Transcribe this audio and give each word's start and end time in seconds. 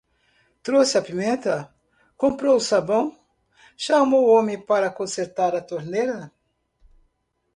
Trouxe 0.63 0.97
a 0.97 1.01
pimenta? 1.07 1.71
Comprou 2.17 2.55
o 2.55 2.59
sabão? 2.69 3.15
Chamou 3.77 4.23
o 4.27 4.31
homem 4.35 4.59
para 4.59 4.89
consertar 4.89 5.53
a 5.55 5.61
torneira? 5.61 6.31